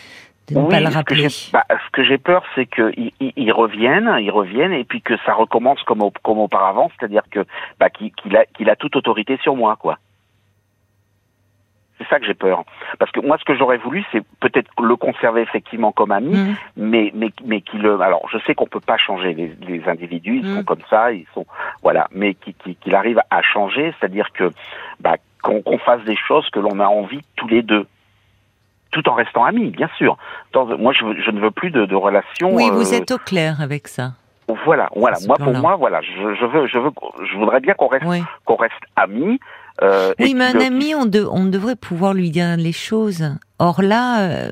[0.48, 1.28] de ne pas le rappeler.
[1.52, 5.34] Bah, ce que j'ai peur, c'est qu'ils ils reviennent, ils reviennent, et puis que ça
[5.34, 7.46] recommence comme, comme auparavant, c'est-à-dire que
[7.80, 8.38] bah, qu'il
[8.70, 9.98] a, toute autorité sur moi, quoi.
[11.98, 12.64] C'est ça que j'ai peur.
[12.98, 16.56] Parce que moi, ce que j'aurais voulu, c'est peut-être le conserver effectivement comme ami, mmh.
[16.78, 17.86] mais mais mais qu'il.
[17.86, 20.66] Alors, je sais qu'on peut pas changer les, les individus, ils sont mmh.
[20.66, 21.46] comme ça, ils sont
[21.82, 24.50] voilà, mais qu'il arrive à changer, c'est-à-dire que
[25.02, 27.86] bah, qu'on fasse des choses que l'on a envie tous les deux
[28.94, 30.18] tout en restant amis, bien sûr.
[30.54, 32.54] moi, je, je, ne veux plus de, de relations.
[32.54, 34.14] Oui, vous euh, êtes au clair avec ça.
[34.66, 35.18] Voilà, voilà.
[35.26, 36.92] Moi, pour moi, voilà, je, je, veux, je veux,
[37.30, 38.06] je voudrais bien qu'on reste,
[38.46, 39.40] qu'on reste amis.
[39.82, 43.36] Euh, oui, mais un ami, on, de, on devrait pouvoir lui dire les choses.
[43.60, 44.50] Or là, euh,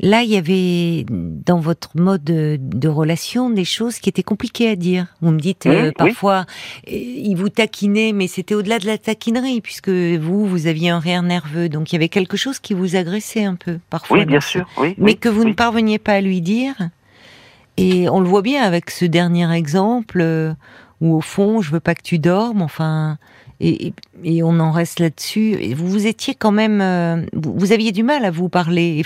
[0.00, 4.76] Là, il y avait dans votre mode de, relation des choses qui étaient compliquées à
[4.76, 5.06] dire.
[5.20, 6.46] Vous me dites euh, mmh, parfois,
[6.88, 10.98] euh, il vous taquinait, mais c'était au-delà de la taquinerie, puisque vous, vous aviez un
[10.98, 11.68] rire nerveux.
[11.68, 14.18] Donc il y avait quelque chose qui vous agressait un peu, parfois.
[14.18, 14.66] Oui, bien sûr.
[14.78, 16.74] Oui, mais que vous ne parveniez pas à lui dire.
[17.76, 20.52] Et on le voit bien avec ce dernier exemple, euh,
[21.00, 23.18] où au fond, je veux pas que tu dormes, enfin...
[23.64, 23.92] Et,
[24.24, 25.56] et, on en reste là-dessus.
[25.76, 28.96] Vous, vous étiez quand même, vous, aviez du mal à vous parler.
[28.98, 29.04] Et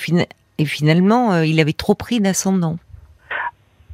[0.58, 2.76] et finalement, euh, il avait trop pris d'ascendant.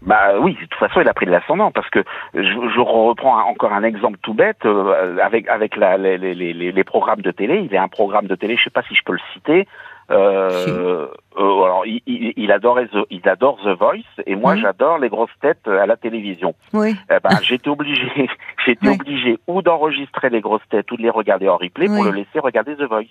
[0.03, 2.01] Bah oui, de toute façon, il a pris de l'ascendant parce que
[2.35, 6.73] je, je, reprends encore un exemple tout bête euh, avec avec la, les, les, les,
[6.73, 7.63] les, programmes de télé.
[7.65, 9.69] Il y a un programme de télé, je sais pas si je peux le citer.
[10.11, 11.07] Euh,
[11.39, 12.03] euh alors, il,
[12.37, 16.57] il, adore il adore The Voice et moi j'adore les grosses têtes à la télévision.
[16.73, 16.97] Oui.
[17.09, 18.29] Eh ben, j'étais obligé,
[18.67, 22.11] j'étais obligé ou d'enregistrer les grosses têtes ou de les regarder en replay pour le
[22.11, 23.07] laisser regarder The Voice.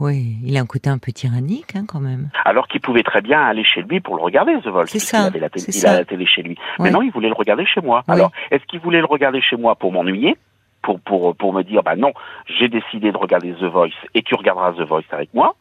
[0.00, 2.30] Oui, il a un côté un peu tyrannique hein, quand même.
[2.44, 4.86] Alors qu'il pouvait très bien aller chez lui pour le regarder, The Voice.
[4.86, 5.22] C'est ça.
[5.22, 6.56] Il, avait la télé, il a la télé chez lui.
[6.78, 8.04] Mais non, il voulait le regarder chez moi.
[8.06, 10.36] Alors, est-ce qu'il voulait le regarder chez moi pour m'ennuyer
[10.82, 12.12] pour, pour, pour me dire, bah non,
[12.46, 15.56] j'ai décidé de regarder The Voice et tu regarderas The Voice avec moi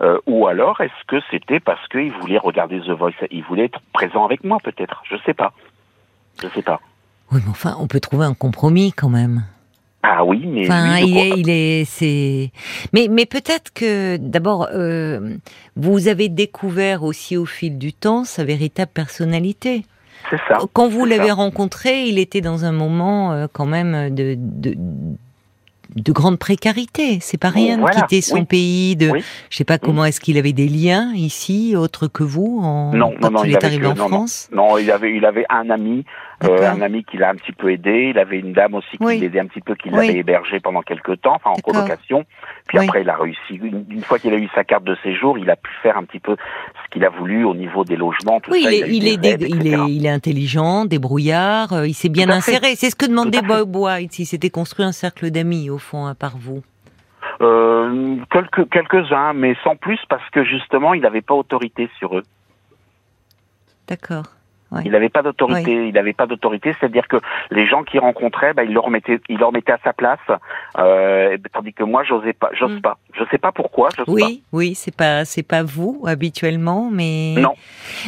[0.00, 3.80] euh, ou alors est-ce que c'était parce qu'il voulait regarder The Voice, il voulait être
[3.92, 5.52] présent avec moi peut-être, je sais pas,
[6.40, 6.80] je sais pas.
[7.30, 9.44] Oui, mais enfin, on peut trouver un compromis quand même.
[10.04, 12.50] Ah oui, mais enfin, il, est, il est, c'est.
[12.92, 15.36] Mais, mais peut-être que d'abord, euh,
[15.76, 19.84] vous avez découvert aussi au fil du temps sa véritable personnalité.
[20.30, 20.58] C'est ça.
[20.72, 24.74] Quand vous l'avez rencontré, il était dans un moment euh, quand même de, de,
[25.94, 27.18] de grande précarité.
[27.20, 28.96] C'est pas rien de quitter son pays.
[28.96, 29.10] De,
[29.50, 33.12] je sais pas comment est-ce qu'il avait des liens ici, autres que vous, en, non,
[33.20, 34.48] quand non, non, il, est arrivé en France?
[34.52, 36.04] Non, il avait, il avait un ami,
[36.44, 38.10] euh, un ami qui l'a un petit peu aidé.
[38.10, 41.20] Il avait une dame aussi qui l'aidait un petit peu, qui l'avait hébergé pendant quelques
[41.20, 42.24] temps, enfin en colocation.
[42.66, 43.54] Puis après, il a réussi.
[43.54, 46.20] Une, fois qu'il a eu sa carte de séjour, il a pu faire un petit
[46.20, 46.36] peu
[46.84, 48.40] ce qu'il a voulu au niveau des logements.
[48.40, 48.72] Tout oui, ça.
[48.72, 51.72] il, est, il, est, il, est, il est intelligent, débrouillard.
[51.72, 52.74] Euh, il s'est bien inséré.
[52.76, 54.18] C'est ce que demandait Bob White.
[54.18, 56.62] Il s'était construit un cercle d'amis au fond, à part vous.
[57.40, 62.22] Euh, quelques quelques-uns, mais sans plus parce que justement, il n'avait pas autorité sur eux.
[63.88, 64.24] D'accord.
[64.84, 65.88] Il n'avait pas d'autorité.
[65.88, 67.16] Il n'avait pas d'autorité, c'est-à-dire que
[67.50, 70.18] les gens qu'il rencontrait, bah, il leur mettait, il leur mettait à sa place,
[70.78, 72.80] euh, tandis que moi, j'osais pas, j'ose mm.
[72.80, 72.98] pas.
[73.14, 73.90] Je sais pas pourquoi.
[74.06, 74.56] Oui, pas.
[74.56, 77.54] oui, c'est pas, c'est pas vous habituellement, mais non.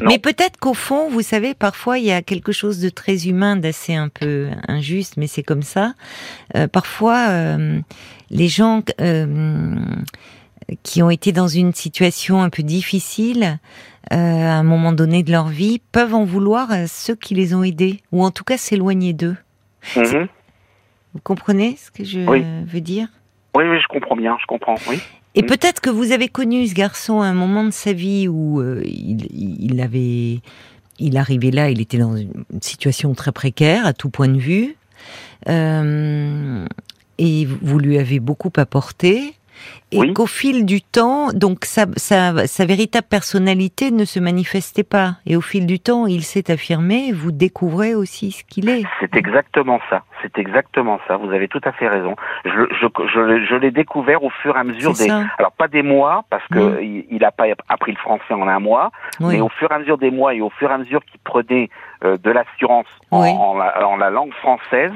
[0.03, 3.57] Mais peut-être qu'au fond, vous savez, parfois il y a quelque chose de très humain,
[3.57, 5.93] d'assez un peu injuste, mais c'est comme ça.
[6.57, 7.81] Euh, parfois, euh,
[8.31, 9.75] les gens euh,
[10.83, 13.59] qui ont été dans une situation un peu difficile
[14.13, 17.55] euh, à un moment donné de leur vie peuvent en vouloir à ceux qui les
[17.55, 19.37] ont aidés, ou en tout cas s'éloigner d'eux.
[19.97, 20.29] Mhm.
[21.15, 23.09] Vous comprenez ce que je veux dire?
[23.57, 24.99] Oui, oui, je comprends bien, je comprends, oui.
[25.35, 25.49] Et mhm.
[25.49, 28.83] peut-être que vous avez connu ce garçon à un moment de sa vie où euh,
[28.85, 30.41] il, il, avait,
[30.99, 34.77] il arrivait là, il était dans une situation très précaire à tout point de vue,
[35.49, 36.67] euh,
[37.19, 39.35] et vous lui avez beaucoup apporté
[39.93, 45.17] et qu'au fil du temps, donc sa, sa, sa, véritable personnalité ne se manifestait pas.
[45.27, 47.13] Et au fil du temps, il s'est affirmé.
[47.13, 48.83] Vous découvrez aussi ce qu'il est.
[49.01, 50.03] C'est exactement ça.
[50.23, 51.17] C'est exactement ça.
[51.17, 52.17] Vous avez tout à fait raison.
[52.45, 55.11] Je, je, je, je l'ai découvert au fur et à mesure des.
[55.39, 58.91] Alors pas des mois parce que il n'a pas appris le français en un mois,
[59.21, 61.21] mais au fur et à mesure des mois et au fur et à mesure qu'il
[61.21, 61.69] prenait
[62.05, 64.93] de l'assurance en, la, langue française,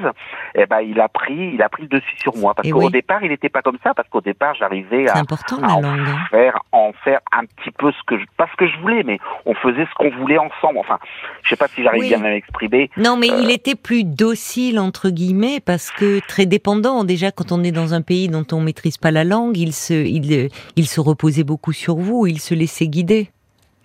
[0.55, 3.23] eh ben il a pris, il a pris le dessus sur moi parce qu'au départ
[3.23, 7.45] il n'était pas comme ça parce qu'au départ j'arrivais à, en faire, en faire un
[7.45, 10.09] petit peu ce que je, pas ce que je voulais, mais on faisait ce qu'on
[10.17, 10.79] voulait ensemble.
[10.79, 10.99] Enfin,
[11.43, 12.89] je sais pas si j'arrive bien à m'exprimer.
[12.97, 17.03] Non, mais il euh, était plus docile entre guillemets parce que très dépendant.
[17.03, 19.93] Déjà, quand on est dans un pays dont on maîtrise pas la langue, il se,
[19.93, 23.29] il, il se reposait beaucoup sur vous, il se laissait guider.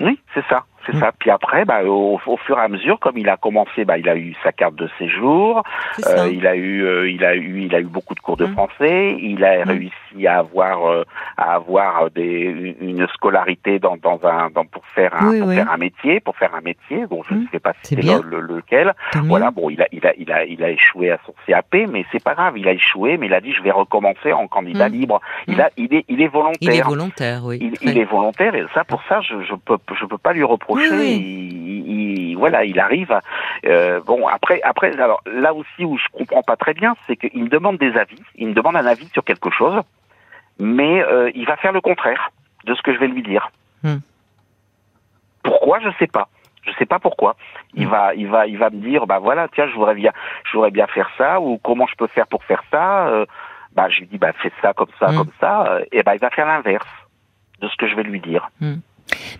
[0.00, 1.12] Oui, c'est ça c'est ça.
[1.18, 4.16] Puis après, bah, au, fur et à mesure, comme il a commencé, bah, il a
[4.16, 5.62] eu sa carte de séjour,
[6.06, 8.46] euh, il a eu, euh, il a eu, il a eu beaucoup de cours de
[8.46, 8.52] mm.
[8.52, 9.68] français, il a mm.
[9.68, 11.04] réussi à avoir, euh,
[11.36, 15.76] à avoir des, une scolarité dans, dans un, dans, pour faire un, pour faire un
[15.76, 17.06] métier, pour faire un métier.
[17.06, 17.48] Donc je ne mm.
[17.52, 18.94] sais pas si c'est le, lequel.
[19.24, 22.04] voilà, bon, il a, il a, il a, il a échoué à son CAP, mais
[22.12, 24.88] c'est pas grave, il a échoué, mais il a dit je vais recommencer en candidat
[24.88, 25.20] libre.
[25.46, 26.58] Il a, il est, il est volontaire.
[26.60, 27.58] Il est volontaire, oui.
[27.60, 30.44] Il, il est volontaire et ça, pour ça, je, je peux, je peux pas lui
[30.44, 33.18] reprocher il, voilà, il arrive.
[33.66, 37.44] Euh, bon, après, après, alors là aussi où je comprends pas très bien, c'est qu'il
[37.44, 38.20] me demande des avis.
[38.36, 39.80] Il me demande un avis sur quelque chose,
[40.58, 42.30] mais euh, il va faire le contraire
[42.64, 43.50] de ce que je vais lui dire.
[43.82, 43.98] Hmm.
[45.42, 45.80] Pourquoi?
[45.80, 46.28] Je sais pas.
[46.62, 47.36] Je sais pas pourquoi.
[47.74, 47.90] Il hmm.
[47.90, 50.12] va, il va, il va me dire, bah voilà, tiens, je voudrais bien,
[50.44, 53.08] je voudrais bien faire ça, ou comment je peux faire pour faire ça.
[53.08, 53.26] Euh,
[53.72, 55.16] bah, je lui dis, bah fais ça comme ça, hmm.
[55.16, 56.86] comme ça, et bah il va faire l'inverse
[57.60, 58.48] de ce que je vais lui dire.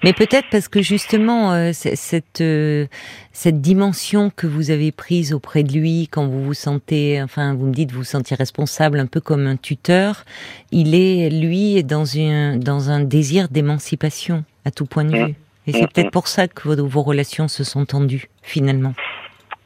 [0.03, 2.87] Mais peut-être parce que justement euh, cette euh,
[3.33, 7.67] cette dimension que vous avez prise auprès de lui quand vous vous sentez, enfin vous
[7.67, 10.25] me dites vous vous sentiez responsable un peu comme un tuteur,
[10.71, 15.35] il est lui dans un dans un désir d'émancipation à tout point de vue.
[15.67, 18.95] Et c'est peut-être pour ça que vos, relations se sont tendues finalement.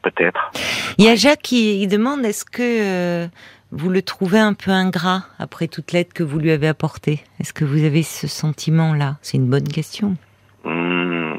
[0.01, 0.51] Peut-être.
[0.97, 3.27] Il y a Jacques qui demande est-ce que euh,
[3.71, 7.23] vous le trouvez un peu ingrat après toute l'aide que vous lui avez apportée?
[7.39, 9.17] Est-ce que vous avez ce sentiment-là?
[9.21, 10.15] C'est une bonne question.
[10.63, 11.35] Hmm.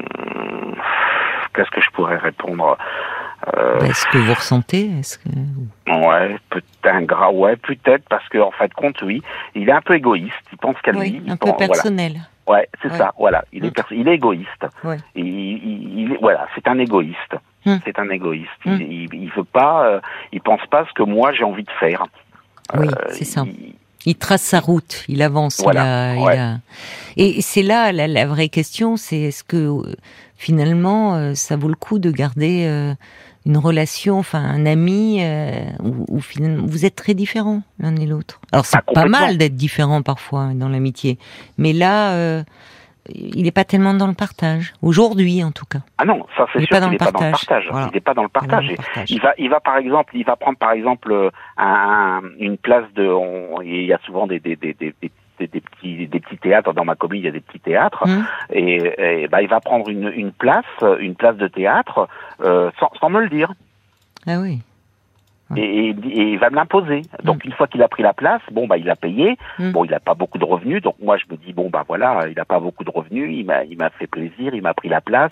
[1.53, 2.77] Qu'est-ce que je pourrais répondre?
[3.57, 3.79] Euh...
[3.79, 5.29] Bah, est-ce que vous ressentez Est-ce que
[5.87, 9.21] ouais, peut-être ingrat, ouais, peut-être parce qu'en en fait de compte, oui,
[9.55, 10.35] il est un peu égoïste.
[10.51, 11.21] Il pense qu'à lui.
[11.27, 12.21] Un peu personnel.
[12.47, 13.13] Ouais, c'est ça.
[13.17, 14.67] Voilà, il est il est égoïste.
[15.15, 17.35] il, voilà, c'est un égoïste.
[17.65, 17.77] Hmm.
[17.85, 18.49] C'est un égoïste.
[18.65, 18.77] Hmm.
[18.79, 19.99] Il, il, veut pas, euh,
[20.31, 22.05] il pense pas ce que moi j'ai envie de faire.
[22.77, 23.45] Oui, euh, c'est ça.
[24.05, 25.59] Il, trace sa route, il avance.
[25.61, 26.59] Voilà, il a,
[27.17, 29.95] Et c'est là la, vraie question, c'est est-ce que euh,
[30.37, 32.95] finalement ça vaut le coup de garder
[33.45, 35.21] une relation, enfin un ami,
[35.83, 38.41] où, finalement vous êtes très différents l'un et l'autre?
[38.51, 41.19] Alors c'est pas mal d'être différent parfois dans l'amitié,
[41.59, 42.43] mais là
[43.15, 45.79] il n'est pas tellement dans le partage aujourd'hui en tout cas.
[45.97, 47.69] Ah non, ça c'est sûr qu'il n'est pas dans le partage.
[47.71, 48.75] Il n'est pas dans le partage.
[49.09, 53.09] Il va, il va par exemple, il va prendre par exemple un, une place de.
[53.63, 54.93] il y a souvent des, des, des, des
[55.39, 58.23] des, petits des petits théâtres dans ma commune il y a des petits théâtres hum.
[58.51, 60.65] et, et bah, il va prendre une, une place
[60.99, 62.07] une place de théâtre
[62.43, 63.51] euh, sans, sans me le dire
[64.27, 64.59] ah oui
[65.55, 65.93] et, et,
[66.33, 67.01] il va me l'imposer.
[67.23, 67.47] Donc mm.
[67.47, 69.37] une fois qu'il a pris la place, bon bah il a payé.
[69.59, 69.71] Mm.
[69.71, 72.27] Bon, il n'a pas beaucoup de revenus, donc moi je me dis bon bah voilà,
[72.27, 74.89] il n'a pas beaucoup de revenus, il m'a il m'a fait plaisir, il m'a pris
[74.89, 75.31] la place.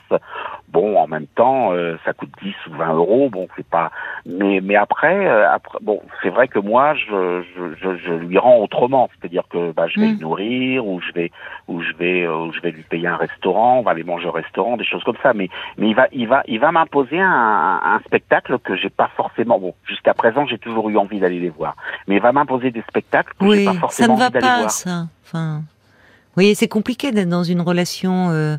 [0.69, 3.91] Bon, en même temps, euh, ça coûte 10 ou 20 euros, bon c'est pas.
[4.25, 8.57] Mais mais après, euh, après bon c'est vrai que moi je, je, je, lui rends
[8.57, 10.13] autrement, c'est-à-dire que bah je vais mm.
[10.13, 11.31] le nourrir ou je vais
[11.67, 14.27] ou je vais euh, ou je vais lui payer un restaurant, on va aller manger
[14.27, 15.33] au restaurant, des choses comme ça.
[15.33, 19.09] Mais mais il va il va il va m'imposer un, un, spectacle que j'ai pas
[19.15, 21.75] forcément bon jusqu'à présent, j'ai toujours eu envie d'aller les voir.
[22.07, 25.07] Mais il va m'imposer des spectacles que oui, pas forcément ça ne va pas, ça.
[25.25, 28.57] Enfin, vous voyez, c'est compliqué d'être dans une relation euh,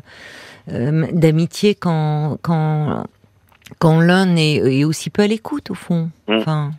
[0.71, 3.05] euh, d'amitié quand, quand
[3.79, 6.09] quand l'un est, aussi peu à l'écoute au fond.
[6.27, 6.37] Mm.
[6.37, 6.71] Enfin,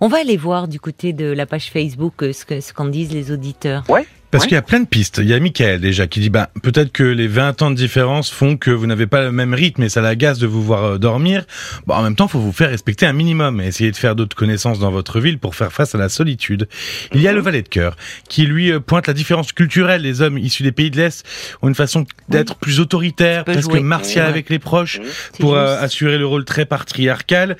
[0.00, 3.84] on va aller voir du côté de la page Facebook ce qu'en disent les auditeurs.
[3.88, 4.06] Ouais.
[4.36, 5.18] Parce qu'il y a plein de pistes.
[5.22, 8.30] Il y a Michael déjà qui dit bah peut-être que les 20 ans de différence
[8.30, 10.98] font que vous n'avez pas le même rythme et ça l'agace de vous voir euh,
[10.98, 11.46] dormir.
[11.86, 14.36] Bon, en même temps, faut vous faire respecter un minimum et essayer de faire d'autres
[14.36, 16.68] connaissances dans votre ville pour faire face à la solitude.
[17.14, 17.96] Il y a le valet de cœur
[18.28, 20.02] qui lui euh, pointe la différence culturelle.
[20.02, 21.24] Les hommes issus des pays de l'Est
[21.62, 25.00] ont une façon d'être plus autoritaire, presque martial avec les proches
[25.40, 27.56] pour euh, assurer le rôle très patriarcal.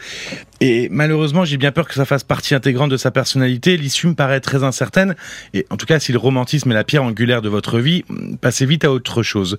[0.61, 3.77] Et malheureusement, j'ai bien peur que ça fasse partie intégrante de sa personnalité.
[3.77, 5.15] L'issue me paraît très incertaine.
[5.55, 8.05] Et en tout cas, si le romantisme est la pierre angulaire de votre vie,
[8.41, 9.59] passez vite à autre chose.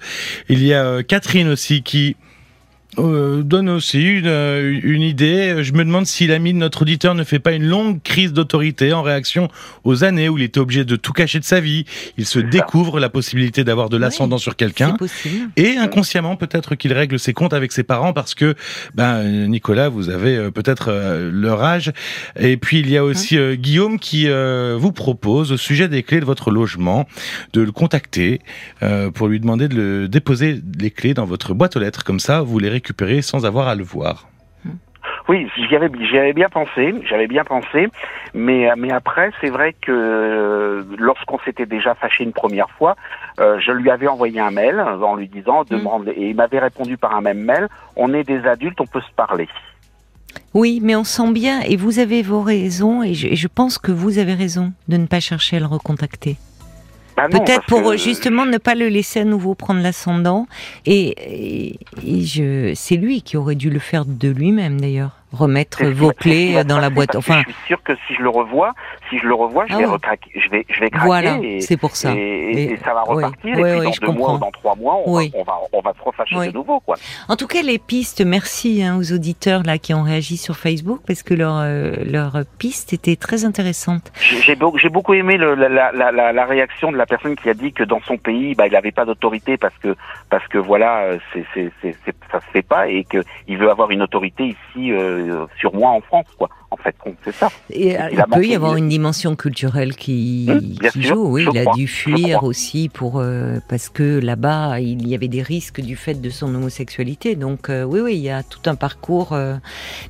[0.50, 2.16] Il y a euh, Catherine aussi qui
[3.00, 5.64] euh, donne aussi une, euh, une, idée.
[5.64, 8.92] Je me demande si l'ami de notre auditeur ne fait pas une longue crise d'autorité
[8.94, 9.50] en réaction
[9.84, 11.86] aux années où il était obligé de tout cacher de sa vie.
[12.18, 14.98] Il se découvre la possibilité d'avoir de l'ascendant sur quelqu'un.
[15.56, 18.56] Et inconsciemment, peut-être qu'il règle ses comptes avec ses parents parce que,
[18.96, 20.92] ben, Nicolas, vous avez euh, peut-être
[21.32, 21.92] leur âge.
[22.40, 26.20] Et puis, il y a aussi hein Guillaume qui vous propose, au sujet des clés
[26.20, 27.08] de votre logement,
[27.54, 28.40] de le contacter
[29.14, 32.04] pour lui demander de le déposer les clés dans votre boîte aux lettres.
[32.04, 34.28] Comme ça, vous les récupérer sans avoir à le voir.
[35.30, 37.90] Oui, j'y avais, avais, bien pensé, j'avais bien pensé,
[38.34, 42.96] mais mais après c'est vrai que euh, lorsqu'on s'était déjà fâché une première fois,
[43.42, 45.66] euh, je lui avais envoyé un mail en lui disant mm.
[45.70, 49.02] demande et il m'avait répondu par un même mail on est des adultes, on peut
[49.02, 49.50] se parler.
[50.54, 53.78] Oui, mais on sent bien et vous avez vos raisons et je, et je pense
[53.78, 56.38] que vous avez raison de ne pas chercher à le recontacter.
[57.18, 60.48] Bah Peut-être pour justement ne pas le laisser à nouveau prendre l'ascendant.
[60.86, 61.76] Et,
[62.06, 66.64] et je, c'est lui qui aurait dû le faire de lui-même d'ailleurs remettre vos clés
[66.64, 67.16] dans la boîte.
[67.16, 68.74] Enfin, je suis sûr que si je le revois,
[69.10, 71.06] si je le revois, je ah vais recraquer, je vais, je vais craquer.
[71.06, 72.14] Voilà, c'est pour ça.
[72.16, 73.58] Et, ça va repartir.
[73.58, 75.94] et puis dans deux mois ou dans trois mois, on, va, on va, on va
[75.94, 76.96] se refâcher de nouveau, quoi.
[77.28, 78.24] En tout cas, les pistes.
[78.26, 82.34] Merci hein, aux auditeurs là qui ont réagi sur Facebook parce que leur euh, leur
[82.58, 84.12] piste était très intéressante.
[84.20, 87.50] J'ai beaucoup, j'ai beaucoup aimé le, la, la, la, la, réaction de la personne qui
[87.50, 89.96] a dit que dans son pays, bah, il n'avait pas d'autorité parce que
[90.30, 91.72] parce que voilà, euh, c'est,
[92.32, 94.92] ça se fait pas et que il veut avoir une autorité ici.
[94.92, 95.17] Euh,
[95.60, 96.50] sur moi en France, quoi.
[96.70, 97.50] En fait, c'est ça.
[97.70, 101.26] Et, euh, il, peut y avoir une dimension culturelle qui, mmh, joue.
[101.30, 105.42] Oui, il a dû fuir aussi pour euh, parce que là-bas il y avait des
[105.42, 107.36] risques du fait de son homosexualité.
[107.36, 109.38] Donc oui, oui, il y a tout un parcours.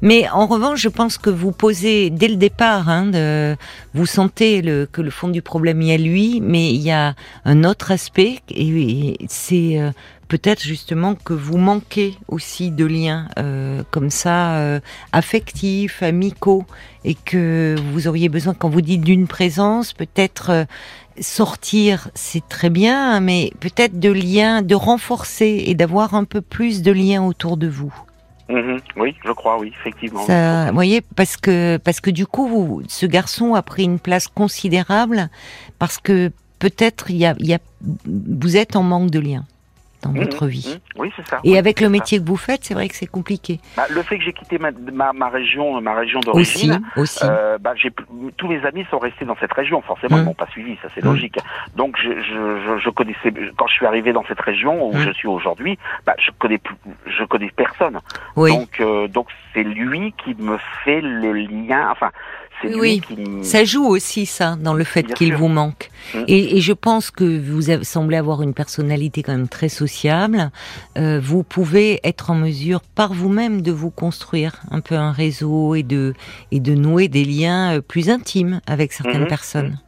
[0.01, 3.55] Mais en revanche, je pense que vous posez dès le départ, hein, de,
[3.93, 6.91] vous sentez le, que le fond du problème il y a lui, mais il y
[6.91, 7.13] a
[7.45, 9.79] un autre aspect et c'est
[10.27, 14.79] peut-être justement que vous manquez aussi de liens euh, comme ça, euh,
[15.11, 16.65] affectifs, amicaux,
[17.03, 20.65] et que vous auriez besoin, quand vous dites d'une présence, peut-être euh,
[21.19, 26.81] sortir, c'est très bien, mais peut-être de liens, de renforcer et d'avoir un peu plus
[26.81, 27.93] de liens autour de vous.
[28.49, 28.79] Mm-hmm.
[28.95, 30.23] oui, je crois, oui, effectivement.
[30.23, 34.29] vous voyez, parce que parce que du coup, vous, ce garçon a pris une place
[34.29, 35.29] considérable
[35.79, 37.59] parce que peut-être il y a, y a,
[38.05, 39.45] vous êtes en manque de liens
[40.01, 40.79] dans mmh, votre vie.
[40.95, 40.99] Mmh.
[40.99, 41.39] oui, c'est ça.
[41.43, 43.59] Et avec le métier que vous faites, c'est vrai que c'est compliqué.
[43.75, 44.71] Bah, le fait que j'ai quitté ma,
[45.13, 47.19] ma, région, ma région d'origine, aussi, aussi.
[47.23, 47.73] Euh, bah,
[48.37, 49.81] tous mes amis sont restés dans cette région.
[49.81, 50.25] Forcément, ils mmh.
[50.25, 51.37] m'ont pas suivi, ça c'est logique.
[51.75, 55.27] Donc, je, je, je, connaissais quand je suis arrivé dans cette région où je suis
[55.27, 57.99] aujourd'hui, bah, je connais plus, je connais personne.
[58.35, 58.51] Oui.
[58.51, 61.89] Donc, euh, donc c'est lui qui me fait le lien.
[61.91, 62.11] Enfin,
[62.63, 63.01] oui,
[63.43, 65.89] ça joue aussi ça dans le fait qu'il vous manque.
[66.13, 66.19] Mmh.
[66.27, 70.51] Et, et, je pense que vous semblez avoir une personnalité quand même très sociable.
[70.97, 75.75] Euh, vous pouvez être en mesure par vous-même de vous construire un peu un réseau
[75.75, 76.13] et de
[76.51, 79.27] et de nouer des liens euh, plus intimes avec certaines mmh.
[79.27, 79.79] personnes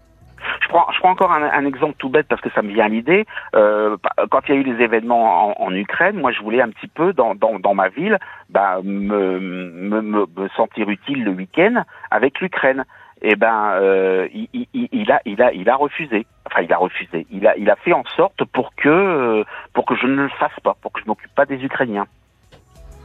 [0.70, 3.26] je prends encore un, exemple tout bête parce que ça me vient à l'idée.
[3.56, 3.98] Euh,
[4.30, 7.14] quand il y a eu les événements en, Ukraine, moi je voulais un petit peu
[7.14, 8.18] dans, ma ville
[8.50, 12.86] bah, me, sentir utile le week-end avec l'Ukraine.
[13.22, 16.26] Eh ben, euh, il, a, refusé.
[16.46, 17.28] Enfin, il a refusé.
[17.32, 20.94] Il a, fait en sorte pour que, pour que je ne le fasse pas, pour
[20.94, 22.08] que je m'occupe pas des Ukrainiens.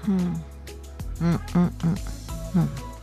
[0.07, 0.35] Hmm.
[1.21, 2.94] Hmm, hmm,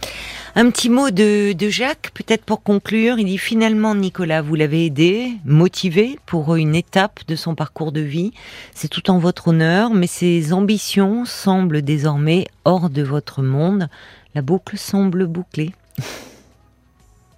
[0.56, 3.20] un petit mot de, Jacques, peut-être pour conclure.
[3.20, 8.02] Il dit finalement, Nicolas, vous l'avez aidé, motivé pour une étape de son parcours de
[8.02, 8.34] vie.
[8.74, 13.88] C'est tout en votre honneur, mais ses ambitions semblent désormais hors de votre monde.
[14.36, 15.72] La boucle semble bouclée.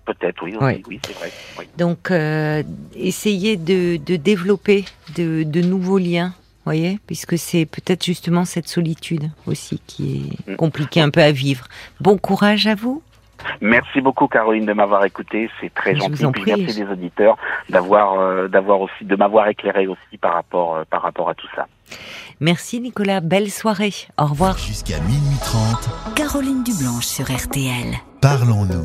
[0.06, 1.32] Peut-être, oui, oui, c'est vrai.
[1.78, 2.62] Donc, euh,
[2.93, 4.84] essayez de, développer
[5.15, 6.34] de, nouveaux liens
[6.65, 10.56] voyez, puisque c'est peut-être justement cette solitude aussi qui est mm.
[10.56, 11.65] compliquée un peu à vivre.
[11.99, 13.02] Bon courage à vous.
[13.62, 16.23] Merci beaucoup Caroline de m'avoir écouté, c'est très gentil.
[16.45, 17.38] merci des auditeurs
[17.69, 21.48] d'avoir euh, d'avoir aussi de m'avoir éclairé aussi par rapport euh, par rapport à tout
[21.56, 21.67] ça.
[22.40, 23.94] Merci Nicolas, belle soirée.
[24.17, 24.58] Au revoir.
[24.58, 26.15] Jusqu'à minuit 30.
[26.15, 27.96] Caroline Dublanche sur RTL.
[28.21, 28.81] Parlons-nous.